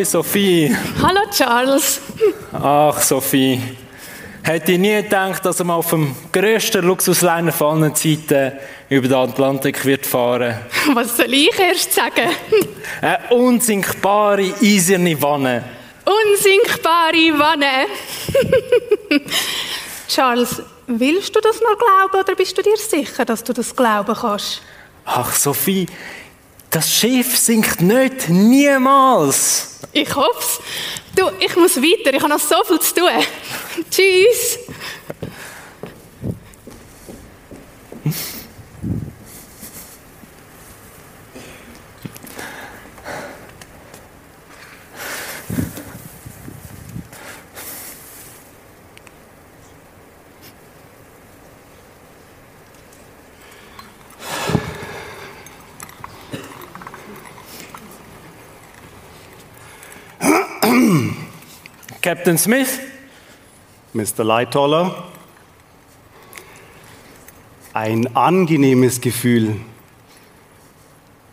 [0.00, 0.74] Ahoi Sophie.
[1.02, 2.00] Hallo Charles.
[2.54, 3.60] Ach Sophie,
[4.42, 8.52] hätte ich nie gedacht, dass er mal auf dem grössten Luxusliner von allen Zeiten
[8.88, 10.56] über den Atlantik wird fahren.
[10.94, 12.30] Was soll ich erst sagen?
[13.02, 15.64] Eine unsinkbare, eiserne Wanne.
[16.06, 17.86] Unsinkbare Wanne.
[20.08, 24.16] Charles, willst du das noch glauben oder bist du dir sicher, dass du das glauben
[24.18, 24.62] kannst?
[25.04, 25.86] Ach Sophie,
[26.70, 29.80] das Schiff sinkt nicht, niemals.
[29.92, 30.60] Ich hoff's.
[31.16, 33.08] Du, ich muss weiter, ich habe noch so viel zu tun.
[33.90, 34.58] Tschüss.
[62.02, 62.78] Captain Smith?
[63.92, 64.24] Mr.
[64.24, 65.04] Lightoller,
[67.74, 69.56] ein angenehmes Gefühl,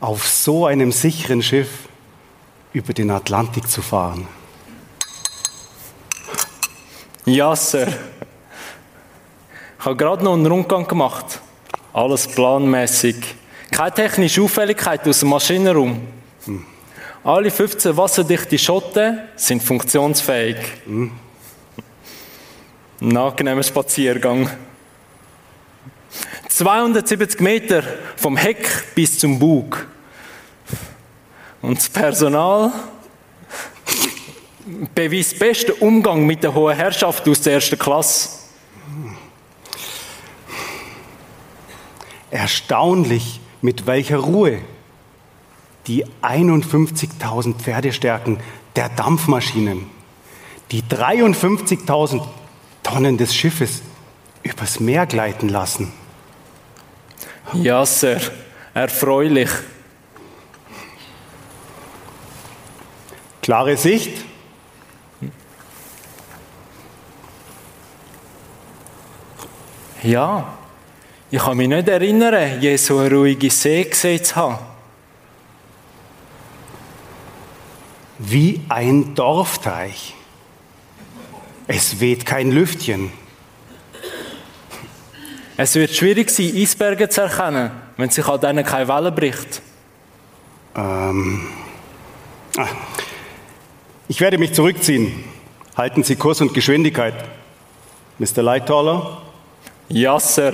[0.02, 1.88] auf so einem sicheren Schiff
[2.74, 4.28] über den Atlantik zu fahren.
[7.26, 7.88] Ja, Sir.
[9.80, 11.40] Ich habe gerade noch einen Rundgang gemacht.
[11.94, 13.16] Alles planmäßig.
[13.72, 16.02] Keine technische Auffälligkeit aus dem Maschinenraum.
[17.24, 20.58] Alle 15 wasserdichte Schotten sind funktionsfähig.
[23.02, 24.50] Ein angenehmer Spaziergang.
[26.48, 27.84] 270 Meter
[28.16, 29.88] vom Heck bis zum Bug.
[31.62, 32.72] Und das Personal
[34.94, 38.30] beweist besten Umgang mit der hohen Herrschaft aus der ersten Klasse.
[42.30, 44.62] Erstaunlich, mit welcher Ruhe
[45.88, 48.40] die 51.000 Pferdestärken
[48.76, 49.88] der Dampfmaschinen,
[50.72, 52.22] die 53.000
[52.84, 53.82] Tonnen des Schiffes
[54.44, 55.92] übers Meer gleiten lassen.
[57.54, 58.20] Ja, Sir,
[58.74, 59.50] erfreulich.
[63.42, 64.26] Klare Sicht?
[70.04, 70.58] Ja,
[71.32, 74.77] ich kann mich nicht erinnern, je so eine ruhige See gesehen zu haben.
[78.20, 80.16] Wie ein Dorfteich.
[81.68, 83.12] Es weht kein Lüftchen.
[85.58, 89.62] Es wird schwierig sein, Eisberge zu erkennen, wenn sich an denen keine Welle bricht.
[90.76, 91.48] Ähm,
[92.58, 92.68] ah,
[94.08, 95.24] ich werde mich zurückziehen.
[95.76, 97.16] Halten Sie Kurs und Geschwindigkeit.
[98.20, 98.42] Mr.
[98.42, 99.22] Lightaller?
[99.90, 100.54] Ja, Sir.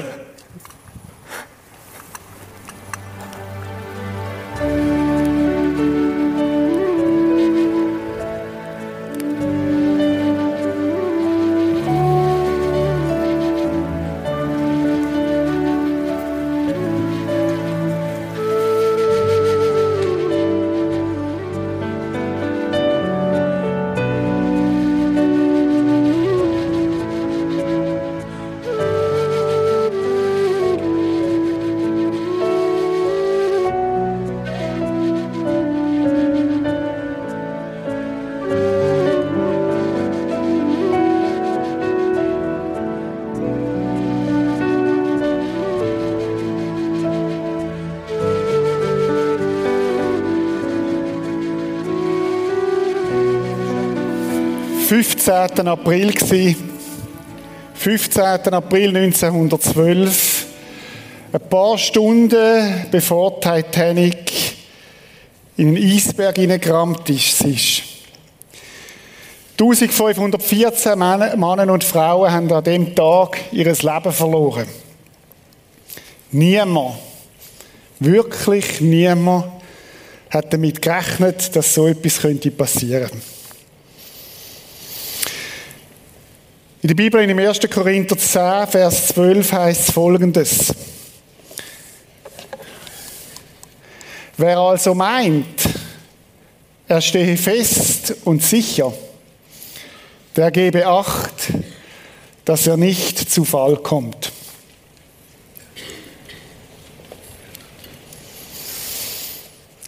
[55.24, 55.68] ...15.
[55.68, 56.54] April gsi.
[57.76, 58.54] 15.
[58.54, 60.46] April 1912.
[61.32, 64.34] Ein paar Stunden bevor Titanic
[65.56, 67.40] in einen Eisberg hineingerammt ist.
[67.42, 67.84] ist.
[69.58, 74.68] 1514 Männer und Frauen haben an dem Tag ihr Leben verloren.
[76.32, 76.96] Niemand,
[78.00, 79.46] wirklich niemand,
[80.30, 82.20] hat damit gerechnet, dass so etwas
[82.58, 83.33] passieren könnte.
[86.84, 87.62] In der Bibel in 1.
[87.74, 90.76] Korinther 10, Vers 12 heißt es folgendes.
[94.36, 95.70] Wer also meint,
[96.86, 98.92] er stehe fest und sicher,
[100.36, 101.54] der gebe Acht,
[102.44, 104.34] dass er nicht zu Fall kommt.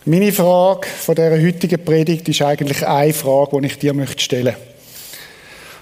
[0.06, 4.56] Meine Frage von der heutigen Predigt ist eigentlich eine Frage, die ich dir möchte stellen.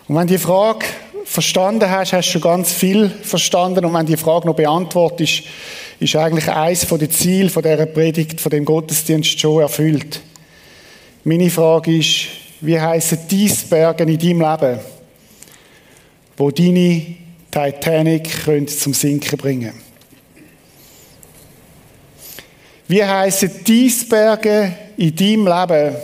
[0.07, 0.85] Und wenn die Frage
[1.33, 3.83] verstanden hast, hast du schon ganz viel verstanden.
[3.85, 5.43] Und wenn die Frage noch beantwortet
[5.99, 10.21] ist eigentlich eines von den Zielen von dieser Predigt, von dem Gottesdienst schon erfüllt.
[11.23, 12.27] Meine Frage ist,
[12.61, 14.79] wie heißen die Berge in deinem Leben,
[16.37, 17.15] wo deine
[17.49, 18.29] Titanic
[18.67, 19.81] zum Sinken bringen können?
[22.87, 25.95] Wie heißen die Berge in deinem Leben,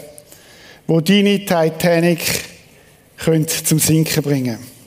[0.88, 2.20] wo deine Titanic
[3.66, 4.80] zum Sinken bringen können?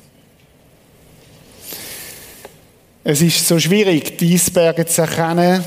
[3.05, 5.65] Es ist so schwierig, die Eisberge zu erkennen,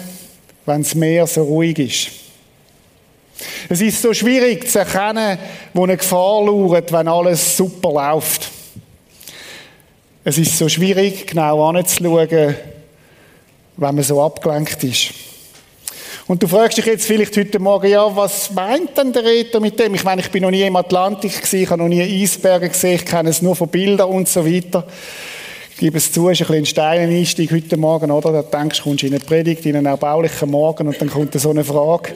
[0.65, 2.07] wenn das Meer so ruhig ist.
[3.67, 5.37] Es ist so schwierig zu erkennen,
[5.73, 8.49] wo eine Gefahr lauert, wenn alles super läuft.
[10.23, 12.55] Es ist so schwierig, genau anzuschauen,
[13.75, 15.09] wenn man so abgelenkt ist.
[16.27, 19.77] Und du fragst dich jetzt vielleicht heute Morgen, ja, was meint denn der Retter mit
[19.77, 19.93] dem?
[19.93, 22.95] Ich meine, ich bin noch nie im Atlantik gewesen, ich habe noch nie Eisberge gesehen,
[22.95, 24.87] ich kenne es nur von Bildern und so weiter.
[25.75, 28.31] Ich gebe es zu, es ist ein ein Einstieg heute Morgen, oder?
[28.31, 31.49] Da denkst du, kommst in eine Predigt, in einen erbaulichen Morgen und dann kommt so
[31.49, 32.13] eine Frage.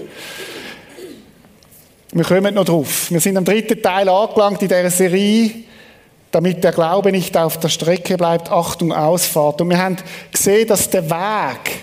[2.14, 3.12] Wir kommen noch drauf.
[3.12, 5.52] Wir sind am dritten Teil angelangt in dieser Serie,
[6.32, 8.50] damit der Glaube nicht auf der Strecke bleibt.
[8.50, 9.60] Achtung, Ausfahrt.
[9.60, 9.98] Und wir haben
[10.32, 11.82] gesehen, dass der Weg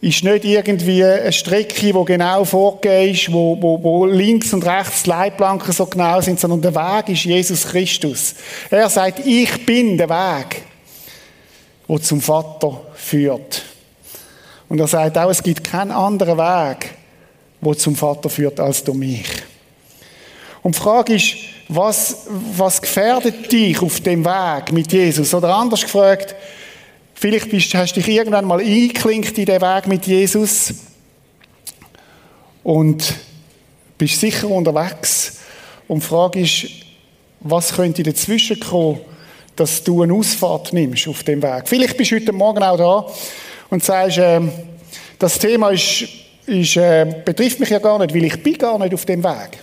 [0.00, 5.06] ist nicht irgendwie eine Strecke, die genau vorgegeben ist, wo, wo, wo links und rechts
[5.06, 8.34] Leitplanken so genau sind, sondern der Weg ist Jesus Christus.
[8.70, 10.62] Er sagt, ich bin der Weg,
[11.86, 13.62] wo zum Vater führt.
[14.70, 16.90] Und er sagt auch, es gibt keinen anderen Weg,
[17.60, 19.26] wo zum Vater führt, als durch mich.
[20.62, 21.34] Und die Frage ist,
[21.68, 22.26] was,
[22.56, 25.34] was gefährdet dich auf dem Weg mit Jesus?
[25.34, 26.34] Oder anders gefragt,
[27.20, 30.72] Vielleicht bist, hast du dich irgendwann mal eingeklinkt in den Weg mit Jesus
[32.62, 33.12] und
[33.98, 35.38] bist sicher unterwegs.
[35.86, 36.66] Und die Frage ist,
[37.40, 39.00] was könnte dazwischen kommen,
[39.54, 41.64] dass du eine Ausfahrt nimmst auf dem Weg?
[41.66, 43.06] Vielleicht bist du heute Morgen auch da
[43.68, 44.40] und sagst, äh,
[45.18, 46.06] das Thema ist,
[46.46, 49.58] ist, äh, betrifft mich ja gar nicht, weil ich bin gar nicht auf dem Weg.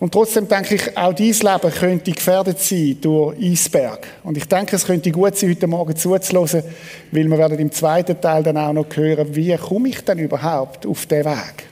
[0.00, 4.06] Und trotzdem denke ich, auch dein Leben könnte gefährdet sein durch Eisberg.
[4.22, 6.62] Und ich denke, es könnte gut sein, heute Morgen zuzulassen,
[7.10, 10.86] weil wir werden im zweiten Teil dann auch noch hören, wie komme ich denn überhaupt
[10.86, 11.64] auf den Weg?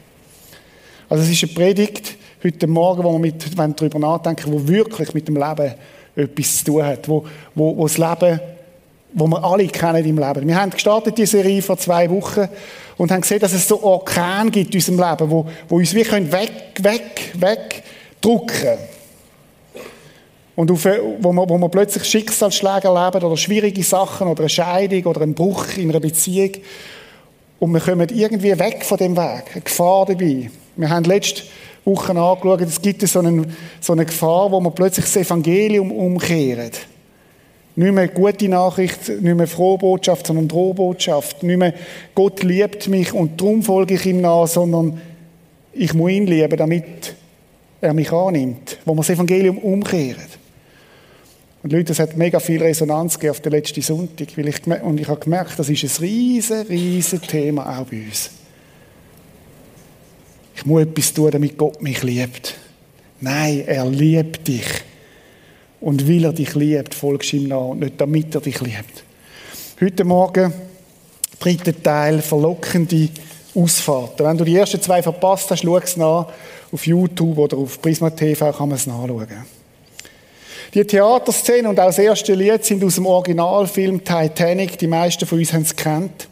[1.08, 5.14] Also es ist eine Predigt heute Morgen, wo wir mit, wenn darüber nachdenken, wo wirklich
[5.14, 5.74] mit dem Leben
[6.16, 8.40] etwas zu tun hat, wo, wo, wo das Leben,
[9.12, 10.48] wo wir alle kennen im Leben.
[10.48, 12.48] Wir haben gestartet die Serie vor zwei Wochen
[12.96, 16.02] und haben gesehen, dass es so Orkan gibt in unserem Leben, wo, wo uns wie
[16.02, 16.50] können weg,
[16.82, 17.84] weg, weg
[18.26, 18.78] drucken.
[20.56, 20.88] Und auf,
[21.20, 25.34] wo, man, wo man plötzlich Schicksalsschläge erleben oder schwierige Sachen oder eine Scheidung oder einen
[25.34, 26.52] Bruch in einer Beziehung.
[27.58, 29.44] Und wir kommen irgendwie weg von dem Weg.
[29.52, 30.50] Eine Gefahr dabei.
[30.76, 31.42] Wir haben letzte
[31.84, 36.80] Woche angeschaut, es gibt so, einen, so eine Gefahr, wo man plötzlich das Evangelium umkehrt.
[37.76, 41.42] Nicht mehr gute Nachricht, nicht mehr frohe Botschaft, sondern Drohbotschaft.
[41.42, 41.74] Nicht mehr
[42.14, 45.00] Gott liebt mich und darum folge ich ihm nach, sondern
[45.74, 47.14] ich muss ihn lieben, damit
[47.86, 50.26] er mich annimmt, wo wir das Evangelium umkehren.
[51.62, 55.00] Und Leute, das hat mega viel Resonanz gegeben auf den letzten Sonntag, weil ich, und
[55.00, 58.30] ich habe gemerkt, das ist ein riesen, riesen Thema auch bei uns.
[60.54, 62.54] Ich muss etwas tun, damit Gott mich liebt.
[63.20, 64.66] Nein, er liebt dich.
[65.80, 69.04] Und weil er dich liebt, folgst ihm nach und nicht damit er dich liebt.
[69.80, 70.52] Heute Morgen,
[71.38, 73.08] dritter Teil, verlockende
[73.56, 74.26] Ausfahrten.
[74.26, 76.28] Wenn du die ersten zwei verpasst hast, schau es nach.
[76.72, 79.28] Auf YouTube oder auf Prisma TV kann man es nachschauen.
[80.74, 84.78] Die Theaterszene und auch das erste Lied sind aus dem Originalfilm Titanic.
[84.78, 86.28] Die meisten von uns haben es kennt.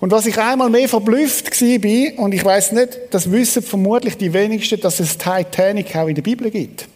[0.00, 4.32] Und was ich einmal mehr verblüfft war, und ich weiß nicht, das wissen vermutlich die
[4.32, 6.88] wenigsten, dass es Titanic auch in der Bibel gibt.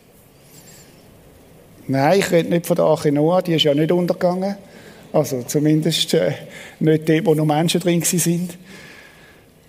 [1.86, 4.56] Nein, ich rede nicht von der Arche Noah, die ist ja nicht untergegangen.
[5.12, 6.32] Also zumindest äh,
[6.80, 8.56] nicht dort, wo noch Menschen drin sind.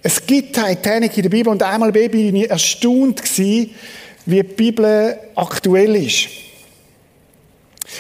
[0.08, 3.72] Es gibt Titanic in der Bibel und einmal bin ich erstaunt gewesen,
[4.28, 6.28] wie die Bibel aktuell ist.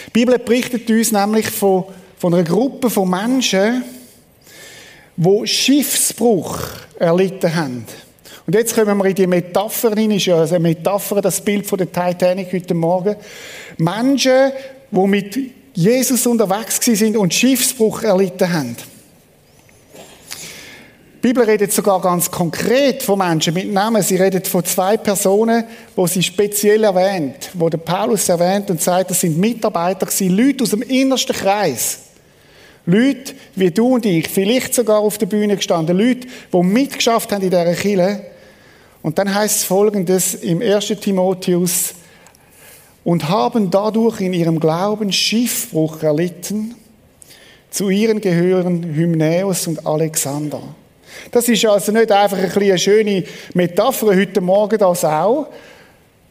[0.05, 1.85] Die Bibel berichtet uns nämlich von,
[2.19, 3.83] von einer Gruppe von Menschen,
[5.17, 6.59] die Schiffsbruch
[6.99, 7.85] erlitten haben.
[8.45, 11.79] Und jetzt kommen wir in die Metapher rein, ist ja eine Metapher, das Bild von
[11.79, 13.15] der Titanic heute Morgen.
[13.79, 14.51] Menschen,
[14.91, 15.39] die mit
[15.73, 18.75] Jesus unterwegs sind und Schiffsbruch erlitten haben.
[21.25, 24.03] Die Bibel redet sogar ganz konkret von Menschen mit Namen.
[24.03, 25.63] Sie redet von zwei Personen,
[25.95, 30.63] wo sie speziell erwähnt, wo der Paulus erwähnt und sagt, das sind Mitarbeiter gewesen, Leute
[30.63, 31.97] aus dem innersten Kreis.
[32.85, 37.41] Leute wie du und ich, vielleicht sogar auf der Bühne gestanden, Leute, die mitgeschafft haben
[37.41, 38.21] in dieser Kirche.
[39.01, 40.89] Und dann heißt es folgendes im 1.
[41.01, 41.95] Timotheus,
[43.03, 46.75] und haben dadurch in ihrem Glauben Schiffbruch erlitten.
[47.71, 50.61] Zu ihren gehören Hymnäus und Alexander.
[51.31, 55.47] Das ist also nicht einfach ein eine schöne Metapher heute Morgen das auch,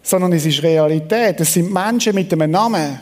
[0.03, 1.41] sondern es ist Realität.
[1.41, 3.01] Es sind Menschen mit einem Namen.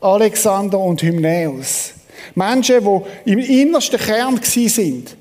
[0.00, 1.92] Alexander und Hymneus.
[2.34, 2.80] Menschen,
[3.24, 5.16] die im innersten Kern sind.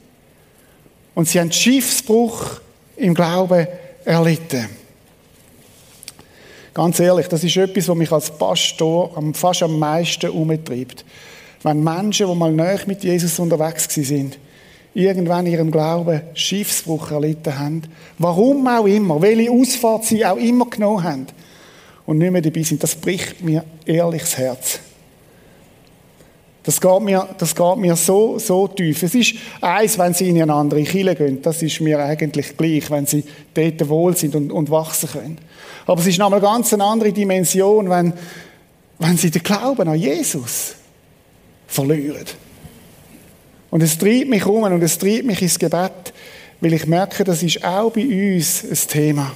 [1.16, 2.62] Und sie haben Schiffsbruch
[2.96, 3.68] im Glauben
[4.06, 4.70] erlitten.
[6.74, 11.04] Ganz ehrlich, das ist etwas, was mich als Pastor fast am meisten umtreibt.
[11.64, 14.38] Wenn Menschen, die mal näher mit Jesus unterwegs sind,
[15.00, 17.84] irgendwann ihrem Glauben Schiffsbruch erlitten haben,
[18.18, 21.28] warum auch immer, welche Ausfahrt sie auch immer genommen haben
[22.06, 24.80] und nicht mehr dabei sind, das bricht mir ehrliches Herz.
[26.64, 29.02] Das geht mir, das geht mir so, so tief.
[29.02, 31.42] Es ist eins, wenn sie in eine andere Kille gehen.
[31.42, 35.38] Das ist mir eigentlich gleich, wenn sie dort wohl sind und, und wachsen können.
[35.88, 38.14] Aber es ist nochmal ganz eine andere Dimension, wenn,
[39.00, 40.76] wenn sie den Glauben an Jesus
[41.66, 42.26] verlieren.
[43.72, 46.14] Und es treibt mich um und es treibt mich ins Gebet,
[46.60, 49.32] weil ich merke, das ist auch bei uns ein Thema.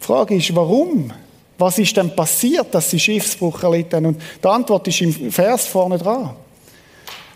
[0.00, 1.12] Die Frage ist, warum?
[1.58, 4.06] Was ist denn passiert, dass sie Schiffsbruch erlitten?
[4.06, 6.34] Und die Antwort ist im Vers vorne dran.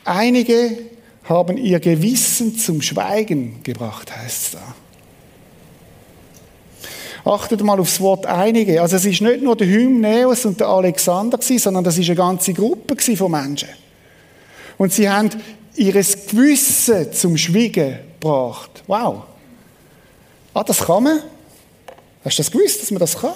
[0.04, 0.78] Einige
[1.24, 4.74] haben ihr Gewissen zum Schweigen gebracht, heißt es da.
[7.30, 8.80] Achtet mal aufs Wort einige.
[8.80, 12.52] Also es ist nicht nur der Hymneus und der Alexander sondern das ist eine ganze
[12.52, 13.68] Gruppe von Menschen.
[14.78, 15.30] Und sie haben
[15.74, 18.82] ihres Gewissen zum Schweigen gebracht.
[18.86, 19.22] Wow.
[20.54, 21.22] Ah, das kann man?
[22.24, 23.34] Hast du das gewusst, dass man das kann?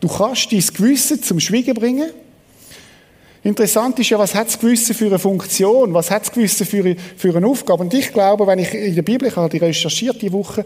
[0.00, 2.10] Du kannst dein Gewissen zum Schweigen bringen.
[3.42, 5.94] Interessant ist ja, was hat das Gewissen für eine Funktion?
[5.94, 7.82] Was hat das Gewissen für, für eine Aufgabe?
[7.82, 10.64] Und ich glaube, wenn ich in der Bibel, ich habe die recherchiert die Woche,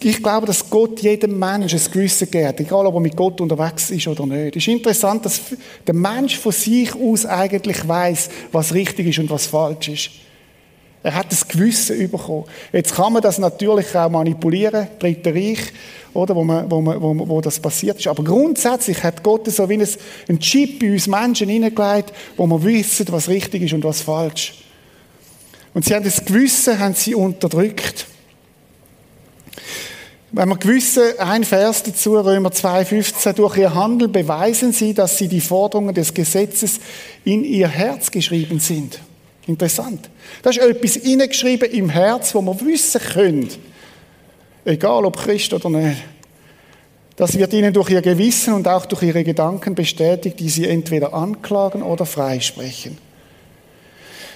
[0.00, 3.90] ich glaube, dass Gott jedem Menschen ein Gewissen gibt, egal ob er mit Gott unterwegs
[3.90, 4.56] ist oder nicht.
[4.56, 5.40] Es ist interessant, dass
[5.86, 10.10] der Mensch von sich aus eigentlich weiß, was richtig ist und was falsch ist.
[11.02, 12.44] Er hat das Gewissen bekommen.
[12.72, 15.72] Jetzt kann man das natürlich auch manipulieren, Dritte Reich,
[16.14, 18.08] oder, wo, man, wo, man, wo, wo das passiert ist.
[18.08, 19.78] Aber grundsätzlich hat Gott so wie
[20.28, 24.54] ein Chip bei uns Menschen hineingelegt, wo wir wissen, was richtig ist und was falsch.
[25.74, 28.06] Und sie haben das Gewissen haben sie unterdrückt.
[30.32, 35.28] Wenn wir gewissen, ein Vers dazu, Römer 2,15, durch ihr Handeln beweisen sie, dass sie
[35.28, 36.80] die Forderungen des Gesetzes
[37.24, 39.00] in ihr Herz geschrieben sind.
[39.46, 40.10] Interessant.
[40.42, 43.48] Das ist etwas hineingeschrieben im Herz, wo wir wissen können,
[44.64, 46.02] egal ob Christ oder nicht.
[47.14, 51.14] Das wird ihnen durch ihr Gewissen und auch durch ihre Gedanken bestätigt, die sie entweder
[51.14, 52.98] anklagen oder freisprechen.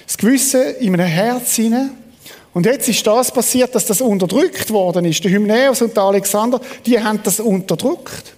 [0.07, 1.91] Das Gewissen in einem Herz hinein
[2.53, 5.23] und jetzt ist das passiert, dass das unterdrückt worden ist.
[5.23, 8.33] Der Hymneus und der Alexander, die haben das unterdrückt.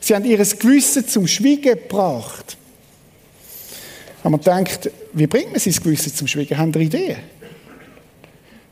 [0.00, 2.56] Sie haben ihr Gewissen zum Schweigen gebracht.
[4.20, 6.58] Aber man denkt, wie bringt man sein Gewissen zum Schweigen?
[6.58, 7.16] Haben Sie Ideen?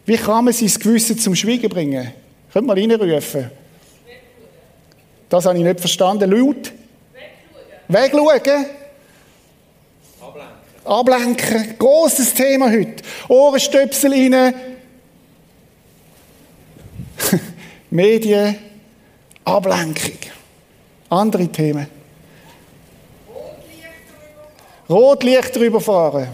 [0.04, 2.12] Wie kann man sein Gewissen zum Schweigen bringen?
[2.52, 3.50] Könnt mal reinrufen.
[5.28, 6.30] Das habe ich nicht verstanden.
[6.30, 6.72] Laut.
[7.88, 8.26] Wegschauen.
[8.26, 8.66] Wegschauen.
[10.84, 10.84] Ablenken.
[10.84, 11.78] Ablenken.
[11.78, 13.02] Grosses Thema heute.
[13.28, 14.54] Ohrenstöpsel rein.
[17.90, 18.56] Medien,
[19.44, 20.18] Ablenkung.
[21.10, 21.86] Andere Themen.
[24.88, 26.28] Rotlicht drüber fahren.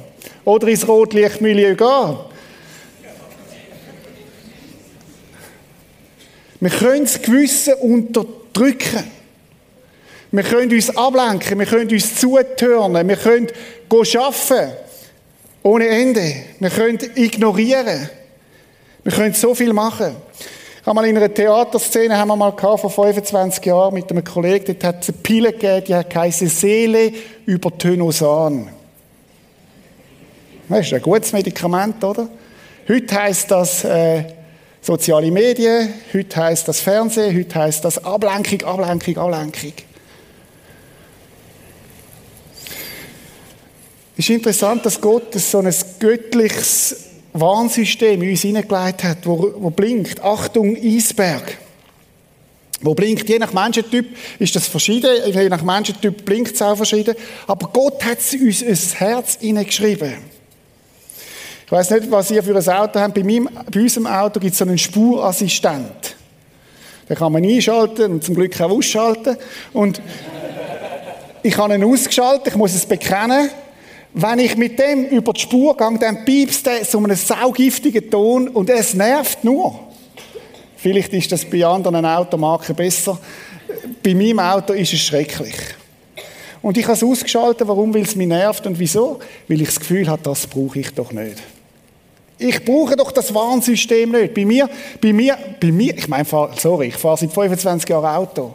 [0.45, 2.17] Oder ins Rotlichtmilieu gehen.
[6.61, 9.05] Wir können das Gewissen unterdrücken.
[10.33, 13.49] Wir können uns ablenken, wir können uns zutören, wir können
[13.91, 14.73] arbeiten.
[15.63, 16.35] Ohne Ende.
[16.59, 18.09] Wir können ignorieren.
[19.03, 20.17] Wir können so viel machen.
[20.81, 24.25] Ich habe mal in einer Theaterszene, haben wir mal gehabt, vor 25 Jahren mit einem
[24.25, 27.13] Kollegen, dort hat es eine Pille gegeben, die heisst Seele
[27.45, 28.71] über Tönosan.
[30.71, 32.29] Das ist ein gutes Medikament, oder?
[32.89, 34.25] Heute heisst das äh,
[34.81, 39.75] soziale Medien, heute heisst das Fernsehen, heute heisst das Ablenkung, Ablenkung, Ablenkung.
[44.17, 49.71] Es ist interessant, dass Gott so ein göttliches Warnsystem in uns hineingelegt hat, wo, wo
[49.71, 50.21] blinkt.
[50.23, 51.59] Achtung, Eisberg.
[52.83, 57.15] Wo blinkt, je nach Menschentyp ist das verschieden, je nach Menschentyp blinkt es auch verschieden.
[57.47, 60.15] Aber Gott hat uns ins Herz hineingeschrieben.
[61.67, 63.15] Ich weiß nicht, was ihr für ein Auto habt.
[63.15, 66.17] Bei, meinem, bei unserem Auto gibt es so einen Spurassistent.
[67.09, 69.37] Den kann man einschalten und zum Glück auch ausschalten.
[69.73, 70.01] Und
[71.43, 73.51] ich habe ihn ausgeschaltet, ich muss es bekennen.
[74.13, 78.49] Wenn ich mit dem über die Spur gehe, dann piepst er so einen saugiftigen Ton
[78.49, 79.79] und es nervt nur.
[80.77, 83.19] Vielleicht ist das bei anderen Automarken besser.
[84.03, 85.55] Bei meinem Auto ist es schrecklich.
[86.63, 87.95] Und ich habe es ausgeschaltet, warum?
[87.95, 89.19] Weil es mich nervt und wieso?
[89.47, 91.37] Weil ich das Gefühl habe, das brauche ich doch nicht.
[92.37, 94.35] Ich brauche doch das Warnsystem nicht.
[94.35, 94.69] Bei mir,
[95.01, 96.27] bei mir, bei mir, ich meine,
[96.57, 98.55] sorry, ich fahre seit 25 Jahren Auto.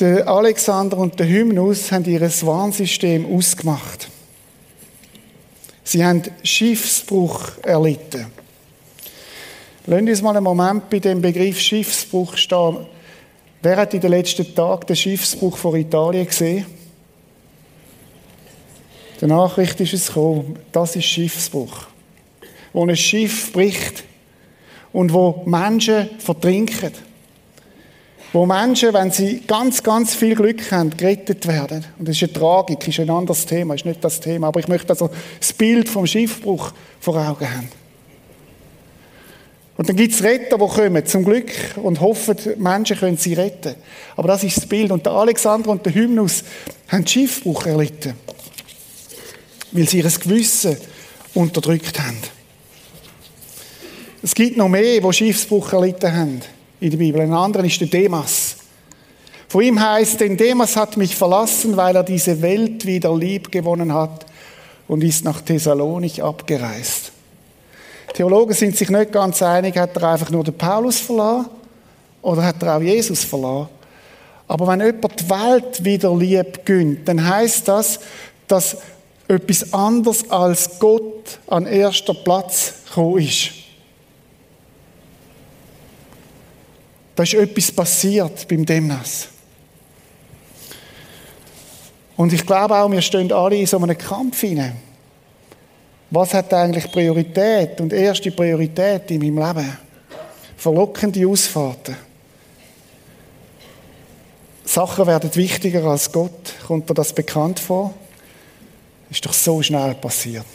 [0.00, 4.08] Der Alexander und der Hymnus haben ihr Warnsystem ausgemacht.
[5.84, 8.28] Sie haben Schiffsbruch erlitten.
[9.84, 12.86] Lassen wir uns mal einen Moment bei dem Begriff Schiffsbruch stehen.
[13.60, 16.64] Wer hat in den letzten Tagen den Schiffsbruch vor Italien gesehen?
[19.20, 21.88] Der Nachricht ist es gekommen, das ist Schiffsbruch.
[22.72, 24.04] Wo ein Schiff bricht
[24.94, 27.09] und wo Menschen vertrinken.
[28.32, 31.84] Wo Menschen, wenn sie ganz, ganz viel Glück haben, gerettet werden.
[31.98, 34.48] Und das ist eine Tragik, ist ein anderes Thema, ist nicht das Thema.
[34.48, 37.68] Aber ich möchte also das Bild vom Schiffbruch vor Augen haben.
[39.76, 43.74] Und dann gibt es Retter, die kommen, zum Glück, und hoffen, Menschen können sie retten.
[44.14, 44.92] Aber das ist das Bild.
[44.92, 46.44] Und der Alexander und der Hymnus
[46.88, 48.14] haben Schiffbruch erlitten
[49.72, 50.76] weil sie ihr Gewissen
[51.34, 52.18] unterdrückt haben.
[54.22, 56.40] Es gibt noch mehr, die Schiffsbruch erlitten haben
[56.80, 57.20] in der Bibel.
[57.20, 58.56] Ein anderer ist der Demas.
[59.48, 63.92] Von ihm heißt, denn Demas hat mich verlassen, weil er diese Welt wieder lieb gewonnen
[63.92, 64.26] hat
[64.86, 67.12] und ist nach Thessalonich abgereist.
[68.14, 71.50] Theologen sind sich nicht ganz einig, hat er einfach nur den Paulus verlassen
[72.22, 73.68] oder hat er auch Jesus verlassen.
[74.48, 78.00] Aber wenn jemand die Welt wieder lieb gönnt, dann heißt das,
[78.48, 78.78] dass
[79.28, 83.59] etwas anderes als Gott an erster Platz gekommen ist.
[87.20, 89.28] Da ist etwas passiert beim Demnas.
[92.16, 94.78] Und ich glaube auch, wir stehen alle in so einem Kampf hinein.
[96.08, 99.76] Was hat eigentlich Priorität und erste Priorität in meinem Leben?
[100.56, 101.94] Verlockende Ausfahrten.
[104.64, 106.54] Sachen werden wichtiger als Gott.
[106.66, 107.92] Kommt dir das bekannt vor?
[109.10, 110.46] ist doch so schnell passiert.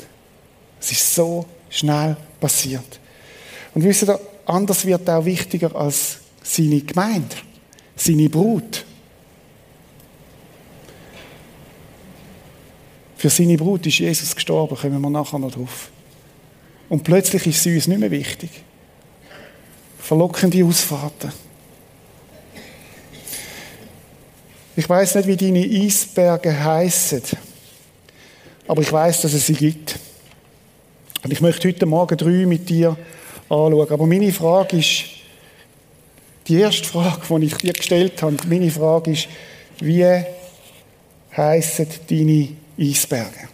[0.81, 2.99] Es ist so schnell passiert.
[3.75, 7.35] Und wisst ihr, anders wird auch wichtiger als seine Gemeinde,
[7.95, 8.85] seine Brut.
[13.17, 15.89] Für seine Brut ist Jesus gestorben, kommen wir nachher noch drauf.
[16.87, 18.49] Und plötzlich ist sie uns nicht mehr wichtig.
[19.97, 21.31] Verlockende Ausfahrten.
[24.75, 27.23] Ich weiß nicht, wie deine Eisberge heißen.
[28.67, 29.97] Aber ich weiß, dass es sie gibt.
[31.23, 32.95] Und ich möchte heute Morgen drei mit dir
[33.49, 33.89] anschauen.
[33.89, 35.14] Aber meine Frage ist,
[36.47, 39.27] die erste Frage, die ich dir gestellt habe, meine Frage ist,
[39.79, 40.05] wie
[41.35, 43.49] heissen deine Eisberge?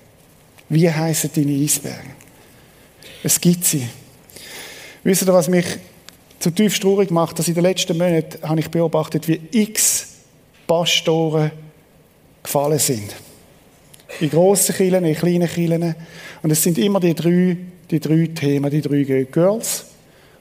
[0.70, 2.12] Wie heissen deine Eisberge?
[3.24, 3.88] Es gibt sie.
[5.04, 5.66] Wisst ihr, was mich
[6.40, 10.08] zutiefst traurig macht, dass in den letzten Monaten habe ich beobachtet, wie x
[10.68, 11.52] Pastoren
[12.44, 13.16] gefallen sind.
[14.20, 15.96] In grossen Kirchen, in kleinen Kirchen.
[16.42, 17.58] Und es sind immer die drei,
[17.90, 19.86] die drei Themen, die drei Girls,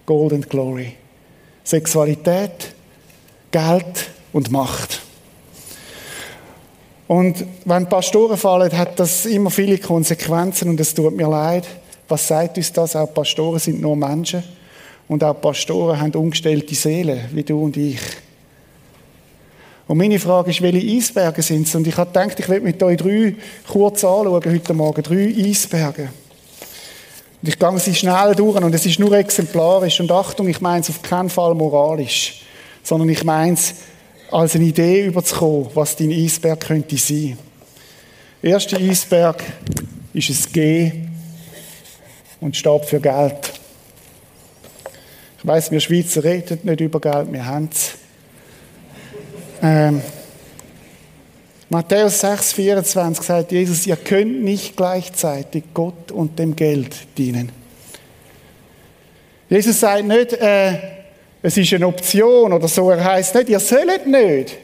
[0.07, 0.95] Gold and Glory.
[1.71, 2.75] Sexualität,
[3.53, 5.01] Geld und Macht.
[7.07, 11.67] Und wenn Pastoren fallen, hat das immer viele Konsequenzen und es tut mir leid.
[12.09, 12.97] Was sagt uns das?
[12.97, 14.43] Auch Pastoren sind nur Menschen
[15.07, 18.01] und auch Pastoren haben umgestellte Seelen, wie du und ich.
[19.87, 21.75] Und meine Frage ist, welche Eisberge sind es?
[21.77, 23.35] Und ich habe gedacht, ich werde mit euch drei
[23.69, 25.03] kurz anschauen heute Morgen.
[25.03, 26.09] Drei Eisberge.
[27.43, 30.01] Und ich gehe sie schnell durch und es ist nur exemplarisch.
[30.01, 32.43] Und Achtung, ich meine es auf keinen Fall moralisch,
[32.83, 33.75] sondern ich meine es
[34.31, 37.39] als eine Idee überzukommen, was dein Eisberg könnte sein.
[38.43, 39.43] Der erste Eisberg
[40.13, 40.93] ist ein G
[42.41, 43.53] und steht für Geld.
[45.39, 47.93] Ich weiß, wir Schweizer reden nicht über Geld, wir haben es.
[49.63, 50.03] Ähm,
[51.73, 57.53] Matthäus 6, 24 sagt Jesus, ihr könnt nicht gleichzeitig Gott und dem Geld dienen.
[59.49, 60.79] Jesus sagt nicht, äh,
[61.41, 62.91] es ist eine Option oder so.
[62.91, 64.57] Er heißt nicht, ihr sollt nicht.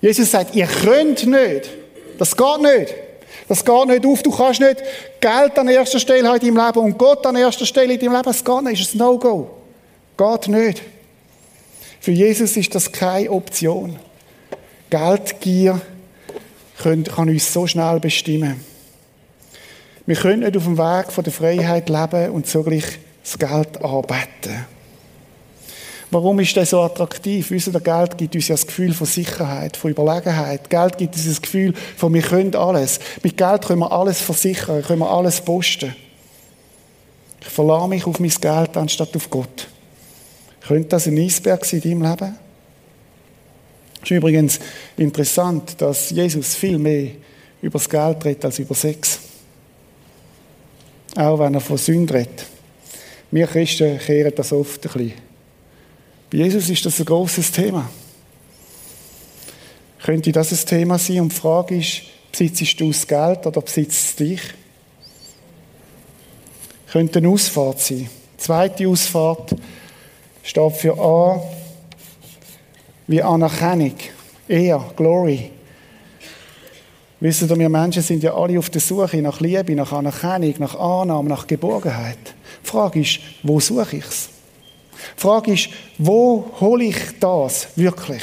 [0.00, 1.70] Jesus sagt, ihr könnt nicht.
[2.18, 2.94] Das geht nicht.
[3.46, 4.22] Das geht nicht auf.
[4.24, 4.82] Du kannst nicht
[5.20, 8.30] Geld an erster Stelle in deinem Leben und Gott an erster Stelle in deinem Leben.
[8.30, 8.80] Es geht nicht.
[8.80, 9.48] Es ist ein No-Go.
[10.16, 10.82] Geht nicht.
[12.00, 13.96] Für Jesus ist das keine Option.
[14.90, 15.80] Geldgier
[16.78, 18.60] kann uns so schnell bestimmen.
[20.06, 24.66] Wir können nicht auf dem Weg von der Freiheit leben und zugleich das Geld arbeiten.
[26.10, 27.50] Warum ist das so attraktiv?
[27.50, 30.70] Wissen der Geld gibt uns ja das Gefühl von Sicherheit, von Überlegenheit.
[30.70, 32.98] Geld gibt uns das Gefühl von, wir können alles.
[33.22, 35.94] Mit Geld können wir alles versichern, können wir alles posten.
[37.42, 39.68] Ich verlasse mich auf mein Geld anstatt auf Gott.
[40.66, 42.47] Könnte das ein Eisberg sein in deinem Leben?
[44.02, 44.60] Es ist übrigens
[44.96, 47.10] interessant, dass Jesus viel mehr
[47.60, 49.18] über das Geld redet als über Sex.
[51.16, 52.46] Auch wenn er von Sünde redet.
[53.30, 55.12] Wir Christen kehren das oft ein bisschen.
[56.30, 57.90] Bei Jesus ist das ein großes Thema.
[60.02, 61.20] Könnte das ein Thema sein?
[61.20, 64.40] Und die Frage ist, besitzt du das Geld oder besitzt es dich?
[66.92, 68.08] Könnte eine Ausfahrt sein.
[68.34, 69.54] Die zweite Ausfahrt
[70.42, 71.42] steht für A
[73.08, 73.94] wie Anerkennung,
[74.46, 75.50] Ehr, Glory.
[77.20, 80.78] Wisst ihr, wir Menschen sind ja alle auf der Suche nach Liebe, nach Anerkennung, nach
[80.78, 82.18] Annahme, nach Geborgenheit.
[82.64, 84.28] Die Frage ist, wo suche ich es?
[85.16, 88.22] Die Frage ist, wo hole ich das wirklich?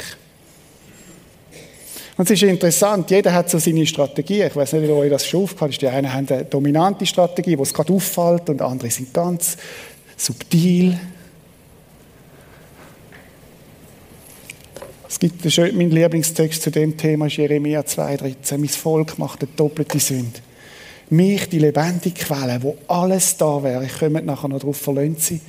[2.16, 4.44] Und es ist interessant, jeder hat so seine Strategie.
[4.44, 5.82] Ich weiß nicht, ob euch das schon aufgefallen ist.
[5.82, 9.58] Die einen haben eine dominante Strategie, wo es gerade auffällt, und andere sind ganz
[10.16, 10.98] subtil.
[15.08, 18.58] Es gibt mein Lieblingstext zu dem Thema ist Jeremia 2,13.
[18.58, 20.40] Mein Volk macht eine doppelte Sünde.
[21.10, 25.40] Mich, die lebendige Quelle, wo alles da wäre, ich komme nachher noch darauf verlöhnt sie.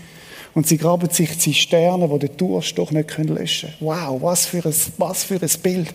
[0.54, 3.88] Und sie graben sich die Sterne, die den Durst doch nicht löschen können.
[3.88, 5.94] Wow, was für ein, was für ein Bild.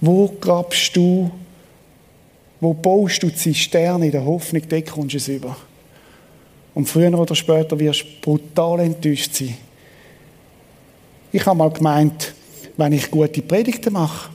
[0.00, 1.30] Wo grabst du,
[2.60, 5.56] wo baust du die Sterne in der Hoffnung, dort kommst du es über.
[6.74, 9.56] Und früher oder später wirst du brutal enttäuscht sein.
[11.32, 12.34] Ich habe mal gemeint,
[12.76, 14.30] wenn ich gute Predigten mache,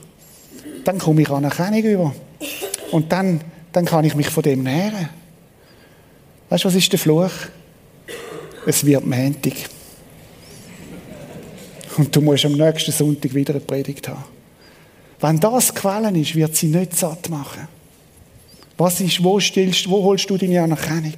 [0.84, 2.14] dann komme ich Anerkennung über.
[2.90, 3.40] Und dann,
[3.72, 5.08] dann kann ich mich von dem nähren.
[6.48, 7.30] Weißt du, was ist der Fluch?
[8.66, 9.52] Es wird Montag.
[11.96, 14.24] Und du musst am nächsten Sonntag wieder eine Predigt haben.
[15.20, 17.68] Wenn das Quellen ist, wird sie nicht satt machen.
[18.76, 21.14] Was ist, wo stillst, wo holst du deine Anerkennung?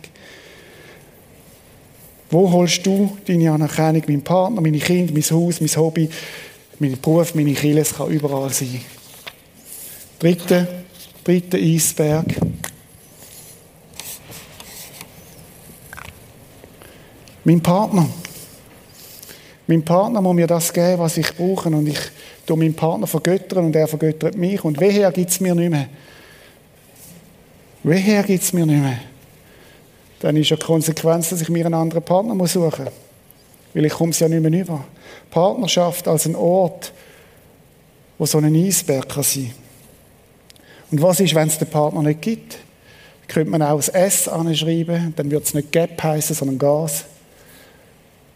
[2.30, 4.02] Wo holst du deine Anerkennung?
[4.06, 6.08] Mein Partner, meine Kinder, mein Haus, mein Hobby,
[6.78, 8.80] mein Beruf, meine Kinder, es kann überall sein.
[10.20, 10.68] Dritter,
[11.24, 12.26] dritter Eisberg.
[17.42, 18.08] Mein Partner.
[19.66, 21.68] Mein Partner muss mir das geben, was ich brauche.
[21.68, 21.98] Und ich
[22.46, 24.62] tue meinen Partner vergöttern und er vergöttert mich.
[24.62, 25.88] Und woher gibt es mir nicht mehr?
[27.82, 29.00] Woher gibt es mir nicht mehr?
[30.20, 32.94] Dann ist ja die Konsequenz, dass ich mir einen anderen Partner muss suchen muss.
[33.74, 34.84] Weil ich komme es ja nicht mehr über.
[35.30, 36.92] Partnerschaft als ein Ort,
[38.18, 39.52] wo so ein Eisberg kann sein
[40.90, 42.58] Und was ist, wenn es den Partner nicht gibt?
[43.28, 47.04] Könnte man auch das S anschreiben, dann wird es nicht Gap heißen, sondern Gas.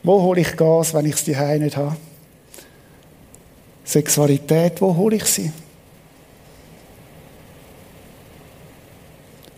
[0.05, 1.97] Wo hole ich Gas, wenn ich es die nicht habe?
[3.85, 5.51] Sexualität, wo hole ich sie?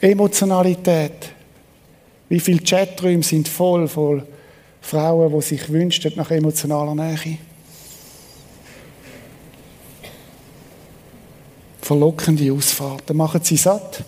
[0.00, 1.35] Emotionalität.
[2.28, 4.22] Wie viele Chaträume sind voll von
[4.80, 7.38] Frauen, die sich wünschen nach emotionaler Nähe?
[11.82, 13.16] Verlockende Ausfahrten.
[13.16, 14.02] Machen sie satt?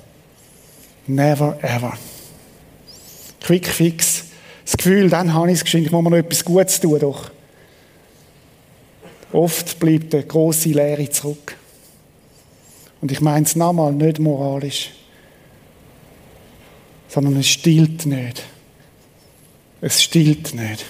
[1.06, 1.96] Never ever.
[3.40, 4.24] Quick fix
[4.68, 7.30] das Gefühl, dann habe ich es geschenkt, ich muss mir noch etwas Gutes tun, doch.
[9.32, 11.56] Oft bleibt eine grosse Leere zurück.
[13.00, 14.90] Und ich meine es nochmal, nicht moralisch,
[17.08, 18.44] sondern es stillt nicht.
[19.80, 20.84] Es stillt nicht.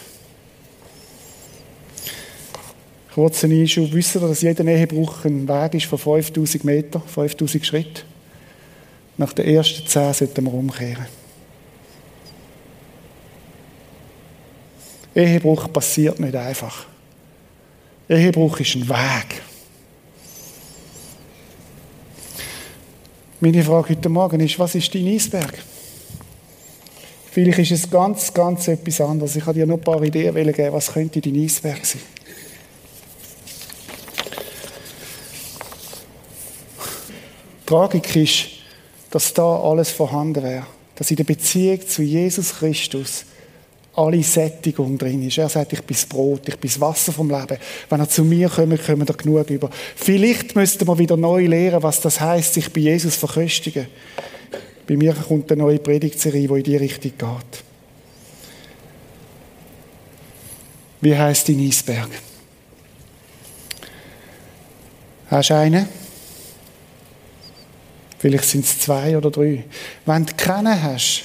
[3.14, 3.92] Kurzer Einschub.
[3.92, 8.04] Wissen ihr, dass jeder Ehebruch ein Weg ist von 5000 Metern, 5000 Schritt?
[9.16, 11.06] Nach den ersten 10 sollten wir umkehren.
[15.14, 16.86] Ehebruch passiert nicht einfach.
[18.08, 19.42] Ehebruch ist ein Weg.
[23.40, 25.54] Meine Frage heute Morgen ist, was ist dein Eisberg?
[27.30, 29.36] Vielleicht ist es ganz, ganz etwas anderes.
[29.36, 32.00] Ich habe dir noch ein paar Ideen geben, was könnte dein Eisberg sein.
[37.66, 38.46] Tragik ist,
[39.10, 40.66] dass da alles vorhanden wäre.
[40.94, 43.26] Dass in der Beziehung zu Jesus Christus
[43.94, 45.38] alle Sättigung drin ist.
[45.38, 47.58] Er sagt, ich bin das Brot, ich bin das Wasser vom Leben.
[47.90, 49.70] Wenn er zu mir kommt, kommen wir genug über.
[49.96, 53.86] Vielleicht müssten wir wieder neu lernen, was das heißt, sich bei Jesus verköstigen.
[54.88, 57.64] Bei mir kommt eine neue Predigtserie, die in die Richtung geht.
[61.02, 62.08] Wie heißt dein Eisberg?
[65.30, 65.86] Hast du einen?
[68.18, 69.64] Vielleicht sind es zwei oder drei.
[70.06, 71.24] Wenn du keinen hast,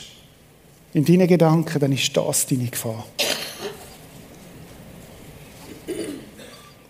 [0.93, 3.07] in deinen Gedanken, dann ist das deine Gefahr.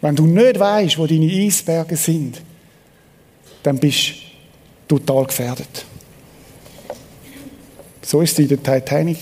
[0.01, 2.41] Wenn du nicht weißt, wo deine Eisberge sind,
[3.61, 4.13] dann bist
[4.87, 5.85] du total gefährdet.
[8.05, 9.17] So ist es in der Titanic.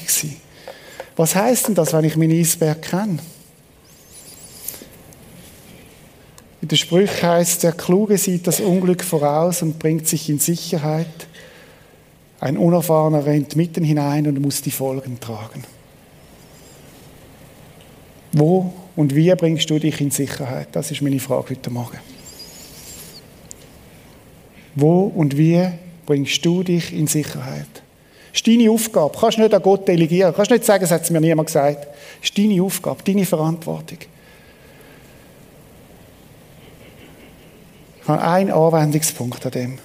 [1.15, 3.19] Was heißt denn das, wenn ich meinen Eisberg kenne?
[6.61, 11.27] In der Sprüche heißt, der Kluge sieht das Unglück voraus und bringt sich in Sicherheit.
[12.39, 15.63] Ein Unerfahrener rennt mitten hinein und muss die Folgen tragen.
[18.31, 20.69] Wo und wie bringst du dich in Sicherheit?
[20.71, 21.99] Das ist meine Frage heute Morgen.
[24.75, 25.67] Wo und wie
[26.05, 27.80] bringst du dich in Sicherheit?
[28.33, 29.13] Ist deine Aufgabe.
[29.13, 30.31] Du kannst nicht an Gott delegieren.
[30.31, 31.85] Du kannst nicht sagen, das hat es mir niemand gesagt.
[31.85, 33.97] Das ist deine Aufgabe, deine Verantwortung.
[38.01, 39.77] Ich habe einen Anwendungspunkt an dem.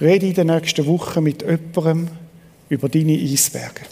[0.00, 2.08] Rede in der nächsten Woche mit jemandem
[2.68, 3.82] über deine Eisberge.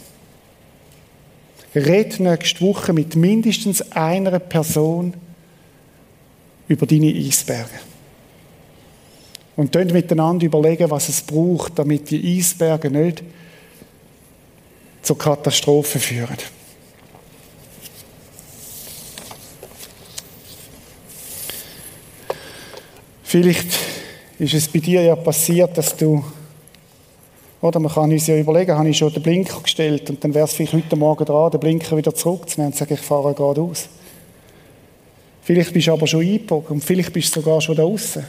[1.75, 5.13] Rede nächste Woche mit mindestens einer Person
[6.67, 7.79] über deine Eisberge.
[9.55, 13.23] Und dann miteinander überlegen, was es braucht, damit die Eisberge nicht
[15.07, 16.35] zur Katastrophe führen.
[23.23, 23.67] Vielleicht
[24.37, 26.21] ist es bei dir ja passiert, dass du,
[27.61, 30.43] oder man kann uns ja überlegen, habe ich schon den Blinker gestellt und dann wäre
[30.43, 33.87] es vielleicht heute Morgen dran, den Blinker wieder zurückzunehmen und zu sagen, ich fahre geradeaus.
[35.41, 38.25] Vielleicht bist du aber schon eingebogen und vielleicht bist du sogar schon da draußen.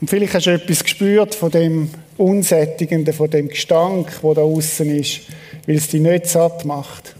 [0.00, 4.88] Und vielleicht hast du etwas gespürt von dem Unsättigenden, von dem Gestank, wo da außen
[4.98, 5.22] ist,
[5.66, 7.14] weil es dich nicht satt macht.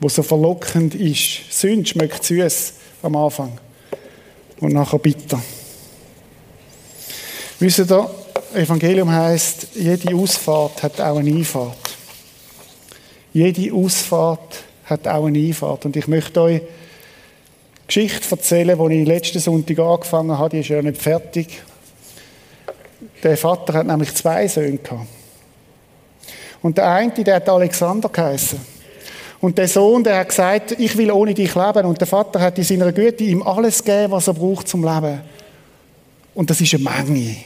[0.00, 1.40] Wo so verlockend ist.
[1.50, 3.58] Sünd schmeckt süß am Anfang
[4.60, 5.42] und nachher bitter.
[7.60, 8.10] Wisst ihr,
[8.54, 11.96] Evangelium heißt, jede Ausfahrt hat auch eine Einfahrt.
[13.32, 15.84] Jede Ausfahrt hat auch eine Einfahrt.
[15.86, 16.62] Und ich möchte euch
[17.94, 20.48] Geschichte erzählen, die ich letzten Sonntag angefangen habe.
[20.48, 21.62] Die ist ja nicht fertig.
[23.22, 25.06] Der Vater hat nämlich zwei Söhne gehabt.
[26.62, 28.58] Und der eine, der hat Alexander geheißen.
[29.42, 31.84] Und der Sohn, der hat gesagt, ich will ohne dich leben.
[31.84, 35.20] Und der Vater hat in seiner Güte ihm alles gegeben, was er braucht zum Leben.
[36.34, 37.36] Und das ist eine Menge.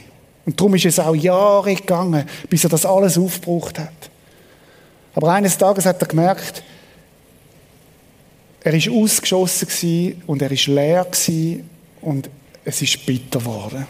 [0.45, 4.09] Und darum ist es auch Jahre gegangen, bis er das alles aufgebraucht hat.
[5.13, 6.63] Aber eines Tages hat er gemerkt,
[8.61, 11.07] er ist ausgeschossen und er ist leer
[12.01, 12.29] und
[12.65, 13.87] es ist bitter geworden.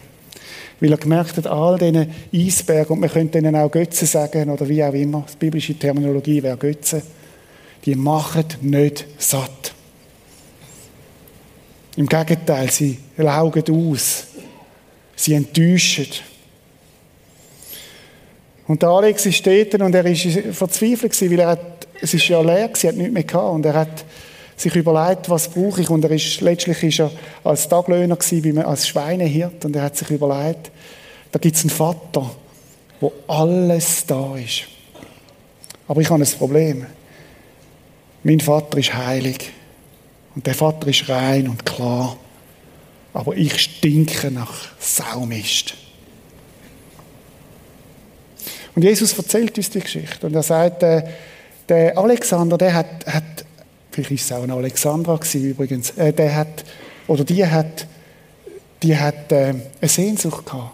[0.80, 4.70] Weil er gemerkt hat, all diese Eisberge, und man könnte ihnen auch Götze sagen, oder
[4.70, 7.02] wie auch immer, die biblische Terminologie wäre Götze,
[7.84, 9.74] die machen nicht satt.
[11.96, 14.28] Im Gegenteil, sie laugen aus.
[15.16, 16.08] Sie enttäuschen.
[18.68, 22.42] Und der Alex ist dort und er war verzweifelt, weil er hat, es ist ja
[22.42, 24.06] leer, er hat nichts mehr gehabt und er hat
[24.58, 25.90] sich überlegt, was brauche ich.
[25.90, 27.12] Und er ist, letztlich ist er
[27.44, 29.64] als Taglöhner gewesen, als Schweinehirt.
[29.64, 30.72] Und er hat sich überlegt,
[31.32, 32.30] da gibt es einen Vater,
[33.00, 34.64] wo alles da ist.
[35.88, 36.86] Aber ich habe ein Problem.
[38.24, 39.52] Mein Vater ist heilig.
[40.36, 42.18] Und der Vater ist rein und klar.
[43.14, 45.76] Aber ich stinke nach Saumist.
[48.76, 50.28] Und Jesus erzählt uns die Geschichte.
[50.28, 51.04] Und er sagt, äh,
[51.70, 53.46] der Alexander, der hat, hat
[54.04, 56.64] vielleicht ist es auch eine Alexandra gewesen, übrigens, äh, der hat,
[57.08, 57.88] oder die hat,
[58.84, 60.72] die hat äh, eine Sehnsucht gehabt.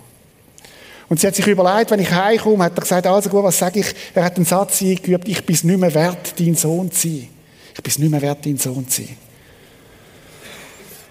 [1.07, 3.79] Und sie hat sich überlegt, wenn ich heimkomme, hat er gesagt, also gut, was sage
[3.79, 3.93] ich?
[4.13, 7.29] Er hat einen Satz eingeübt, ich bin nicht mehr wert, dein Sohn zu sein.
[7.75, 9.15] Ich bin nicht mehr wert, dein Sohn zu sein.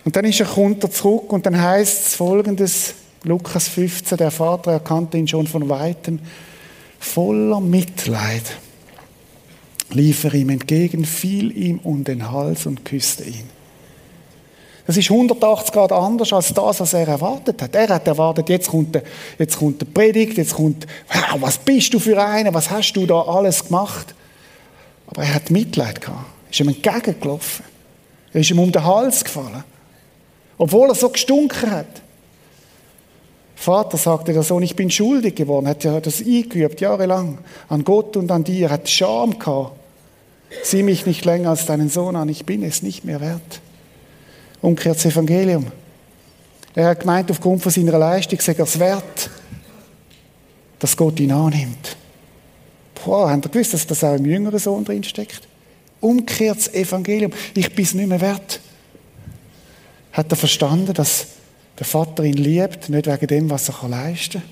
[0.04, 4.32] Und dann ist er, kommt er zurück und dann heißt es folgendes, Lukas 15, der
[4.32, 6.18] Vater erkannte ihn schon von Weitem,
[6.98, 8.42] voller Mitleid
[9.94, 13.48] lief er ihm entgegen, fiel ihm um den Hals und küsste ihn.
[14.86, 17.74] Das ist 180 Grad anders als das, was er erwartet hat.
[17.74, 19.02] Er hat erwartet, jetzt kommt der,
[19.38, 23.06] jetzt kommt der Predigt, jetzt kommt, wow, was bist du für einer, was hast du
[23.06, 24.14] da alles gemacht?
[25.06, 27.64] Aber er hat Mitleid gehabt, ist ihm entgegengelaufen.
[28.32, 29.62] Er ist ihm um den Hals gefallen.
[30.58, 31.86] Obwohl er so gestunken hat.
[33.54, 38.16] Vater sagte der Sohn, ich bin schuldig geworden, hat ja das eingeübt, jahrelang, an Gott
[38.16, 39.81] und an dir, hat Scham gehabt.
[40.62, 43.60] Sieh mich nicht länger als deinen Sohn an, ich bin es nicht mehr wert.
[44.60, 45.66] Umkehrt das Evangelium.
[46.74, 49.30] Er hat gemeint, aufgrund von seiner Leistung sei er es wert,
[50.78, 51.96] dass Gott ihn annimmt.
[53.04, 55.42] Boah, habt ihr gewusst, dass das auch im jüngeren Sohn drinsteckt?
[56.00, 57.32] Umkehrt das Evangelium.
[57.54, 58.60] Ich bin es nicht mehr wert.
[60.12, 61.26] Hat er verstanden, dass
[61.78, 64.50] der Vater ihn liebt, nicht wegen dem, was er leisten kann?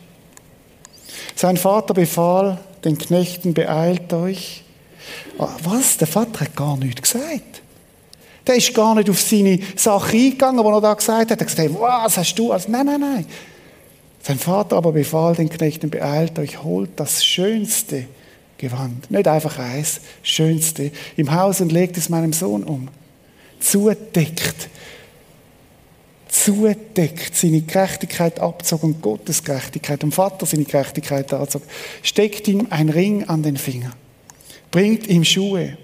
[1.37, 4.65] Sein Vater befahl den Knechten, beeilt euch,
[5.39, 5.97] was?
[5.97, 7.63] Der Vater hat gar nichts gesagt.
[8.47, 11.41] Der ist gar nicht auf seine Sache eingegangen, die er da gesagt hat.
[11.41, 12.69] Er hat gesagt, was hast du als...
[12.69, 13.27] Nein, nein, nein.
[14.23, 18.07] Sein Vater aber befahl den Knechten, beeilt euch, holt das schönste
[18.59, 19.11] Gewand.
[19.11, 20.93] Nicht einfach eins, Schönste.
[21.17, 22.89] Im Haus und legt es meinem Sohn um.
[23.59, 24.69] Zudeckt.
[26.29, 27.35] Zudeckt.
[27.35, 30.03] Seine Gerechtigkeit abzogen und Gottes Gerechtigkeit.
[30.03, 31.67] Dem Vater seine Gerechtigkeit abzogen.
[32.03, 33.93] Steckt ihm ein Ring an den Finger.
[34.71, 35.77] Bringt ihm Schuhe.